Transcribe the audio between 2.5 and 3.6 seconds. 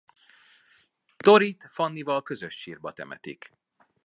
sírba temetik.